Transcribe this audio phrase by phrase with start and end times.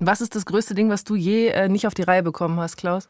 [0.00, 2.76] Was ist das größte Ding, was du je äh, nicht auf die Reihe bekommen hast,
[2.76, 3.08] Klaus?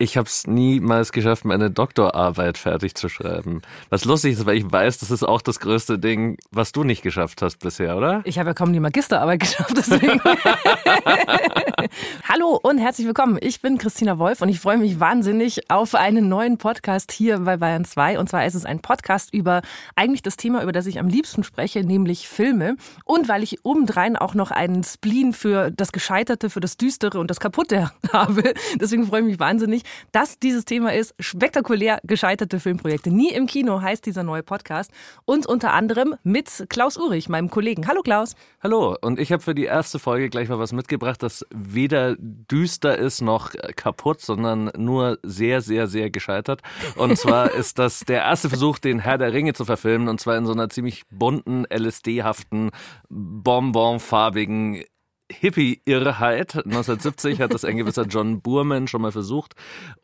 [0.00, 3.62] Ich habe es niemals geschafft, meine Doktorarbeit fertig zu schreiben.
[3.90, 7.02] Was lustig ist, weil ich weiß, das ist auch das größte Ding, was du nicht
[7.02, 8.22] geschafft hast bisher, oder?
[8.24, 10.20] Ich habe ja kaum die Magisterarbeit geschafft, deswegen.
[12.28, 13.38] Hallo und herzlich willkommen.
[13.40, 17.56] Ich bin Christina Wolf und ich freue mich wahnsinnig auf einen neuen Podcast hier bei
[17.56, 18.20] Bayern 2.
[18.20, 19.62] Und zwar ist es ein Podcast über
[19.96, 22.76] eigentlich das Thema, über das ich am liebsten spreche, nämlich Filme.
[23.04, 27.32] Und weil ich obendrein auch noch einen Spleen für das Gescheiterte, für das Düstere und
[27.32, 28.54] das Kaputte habe.
[28.80, 33.10] Deswegen freue ich mich wahnsinnig, dass dieses Thema ist spektakulär gescheiterte Filmprojekte.
[33.10, 34.90] Nie im Kino heißt dieser neue Podcast
[35.24, 37.86] und unter anderem mit Klaus Urich, meinem Kollegen.
[37.86, 38.34] Hallo Klaus.
[38.62, 42.98] Hallo und ich habe für die erste Folge gleich mal was mitgebracht, das weder düster
[42.98, 46.62] ist noch kaputt, sondern nur sehr, sehr, sehr gescheitert.
[46.96, 50.36] Und zwar ist das der erste Versuch, den Herr der Ringe zu verfilmen und zwar
[50.36, 52.70] in so einer ziemlich bunten, LSD-haften,
[53.08, 54.82] bonbonfarbigen
[55.30, 56.56] Hippie-Irrheit.
[56.56, 59.54] 1970 hat das ein gewisser John Boorman schon mal versucht.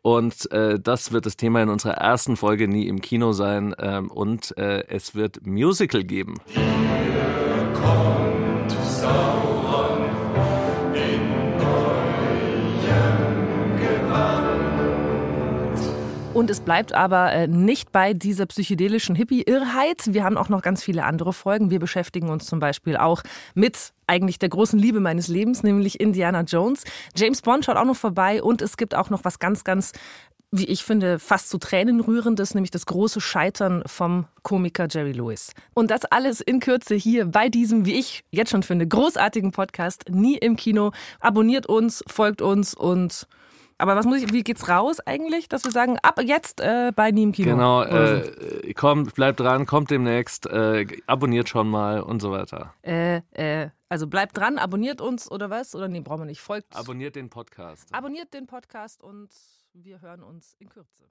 [0.01, 3.75] Und äh, das wird das Thema in unserer ersten Folge nie im Kino sein.
[3.79, 6.35] Ähm, und äh, es wird Musical geben.
[16.35, 20.13] Und es bleibt aber äh, nicht bei dieser psychedelischen Hippie-Irrheit.
[20.13, 21.69] Wir haben auch noch ganz viele andere Folgen.
[21.69, 26.41] Wir beschäftigen uns zum Beispiel auch mit eigentlich der großen Liebe meines Lebens, nämlich Indiana
[26.41, 26.83] Jones.
[27.15, 29.93] James Bond schaut auch noch vorbei und es gibt auch noch was ganz, ganz
[30.51, 35.53] wie ich finde, fast zu Tränen rührendes, nämlich das große Scheitern vom Komiker Jerry Lewis.
[35.73, 40.09] Und das alles in Kürze hier bei diesem, wie ich jetzt schon finde, großartigen Podcast
[40.09, 40.91] Nie im Kino.
[41.21, 43.25] Abonniert uns, folgt uns und
[43.77, 47.11] aber was muss ich, wie geht's raus eigentlich, dass wir sagen, ab jetzt äh, bei
[47.11, 47.51] Nie im Kino?
[47.51, 52.73] Genau, äh, kommt, bleibt dran, kommt demnächst, äh, abonniert schon mal und so weiter.
[52.83, 55.75] Äh, äh, also bleibt dran, abonniert uns oder was?
[55.75, 56.41] Oder nee, brauchen wir nicht.
[56.41, 56.75] Folgt.
[56.75, 57.93] Abonniert den Podcast.
[57.93, 59.29] Abonniert den Podcast und
[59.73, 61.05] wir hören uns in Kürze.